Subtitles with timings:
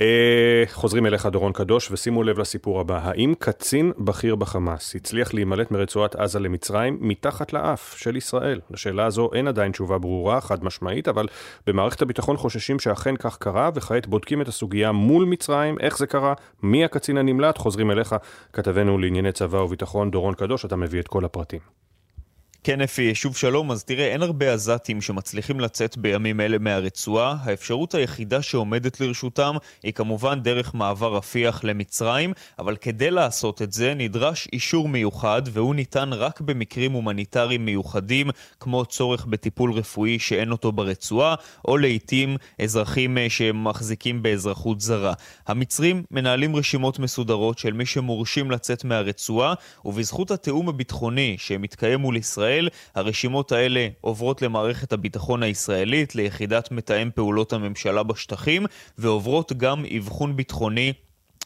[0.00, 3.00] אה, חוזרים אליך, דורון קדוש, ושימו לב לסיפור הבא.
[3.02, 8.60] האם קצין בכיר בחמאס הצליח להימלט מרצועת עזה למצרים מתחת לאף של ישראל?
[8.70, 11.26] לשאלה הזו אין עדיין תשובה ברורה, חד משמעית, אבל
[11.66, 16.34] במערכת הביטחון חוששים שאכן כך קרה, וכעת בודקים את הסוגיה מול מצרים, איך זה קרה,
[16.62, 18.14] מי הקצין הנמלט, חוזרים אליך,
[18.52, 21.79] כתבנו לענייני צבא וביטחון, דורון קדוש, אתה מביא את כל הפרטים.
[22.64, 23.70] כן, אפי, שוב שלום.
[23.70, 27.36] אז תראה, אין הרבה עזתים שמצליחים לצאת בימים אלה מהרצועה.
[27.42, 33.94] האפשרות היחידה שעומדת לרשותם היא כמובן דרך מעבר רפיח למצרים, אבל כדי לעשות את זה
[33.94, 38.30] נדרש אישור מיוחד, והוא ניתן רק במקרים הומניטריים מיוחדים,
[38.60, 41.34] כמו צורך בטיפול רפואי שאין אותו ברצועה,
[41.68, 45.12] או לעיתים אזרחים אה, שמחזיקים באזרחות זרה.
[45.46, 49.54] המצרים מנהלים רשימות מסודרות של מי שמורשים לצאת מהרצועה,
[49.84, 52.68] ובזכות התיאום הביטחוני שמתקיים מול ישראל, ישראל.
[52.94, 58.66] הרשימות האלה עוברות למערכת הביטחון הישראלית, ליחידת מתאם פעולות הממשלה בשטחים,
[58.98, 60.92] ועוברות גם אבחון ביטחוני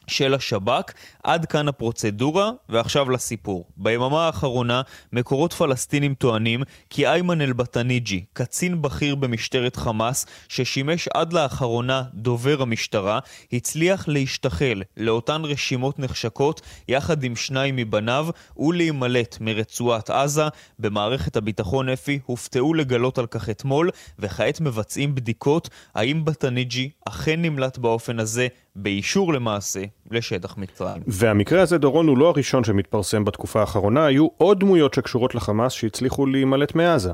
[0.07, 0.93] של השב"כ.
[1.23, 3.65] עד כאן הפרוצדורה, ועכשיו לסיפור.
[3.77, 4.81] ביממה האחרונה,
[5.13, 13.19] מקורות פלסטינים טוענים כי איימן אל-בטניג'י, קצין בכיר במשטרת חמאס, ששימש עד לאחרונה דובר המשטרה,
[13.53, 20.47] הצליח להשתחל לאותן רשימות נחשקות יחד עם שניים מבניו ולהימלט מרצועת עזה.
[20.79, 27.77] במערכת הביטחון אפי הופתעו לגלות על כך אתמול, וכעת מבצעים בדיקות האם בטניג'י אכן נמלט
[27.77, 31.03] באופן הזה באישור למעשה לשטח מצרים.
[31.07, 36.25] והמקרה הזה, דורון, הוא לא הראשון שמתפרסם בתקופה האחרונה, היו עוד דמויות שקשורות לחמאס שהצליחו
[36.25, 37.13] להימלט מעזה.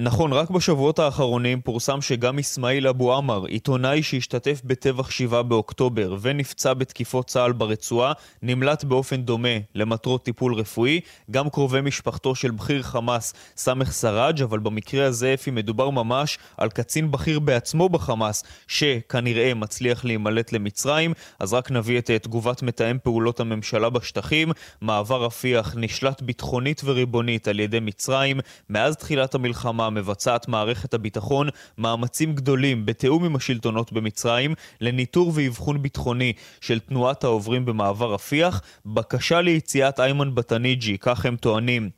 [0.00, 6.74] נכון, רק בשבועות האחרונים פורסם שגם אסמאעיל אבו עמר, עיתונאי שהשתתף בטבח 7 באוקטובר ונפצע
[6.74, 11.00] בתקיפות צה"ל ברצועה, נמלט באופן דומה למטרות טיפול רפואי.
[11.30, 16.68] גם קרובי משפחתו של בכיר חמאס, סמך סראג', אבל במקרה הזה, אפי, מדובר ממש על
[16.68, 21.12] קצין בכיר בעצמו בחמאס, שכנראה מצליח להימלט למצרים.
[21.38, 24.52] אז רק נביא את תגובת מתאם פעולות הממשלה בשטחים.
[24.80, 28.40] מעבר רפיח נשלט ביטחונית וריבונית על ידי מצרים.
[28.70, 36.32] מאז תחילת המלחמה מבצעת מערכת הביטחון מאמצים גדולים בתיאום עם השלטונות במצרים לניטור ואבחון ביטחוני
[36.60, 38.62] של תנועת העוברים במעבר רפיח.
[38.86, 41.90] בקשה ליציאת איימן בטניג'י, כך הם טוענים,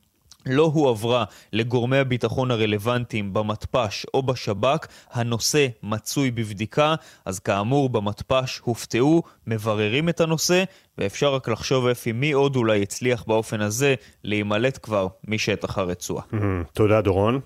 [0.46, 9.22] לא הועברה לגורמי הביטחון הרלוונטיים במתפ"ש או בשב"כ, הנושא מצוי בבדיקה, אז כאמור במתפ"ש הופתעו,
[9.46, 10.64] מבררים את הנושא,
[10.98, 16.22] ואפשר רק לחשוב אפי מי עוד אולי הצליח באופן הזה להימלט כבר משטח הרצועה.
[16.72, 17.40] תודה דורון.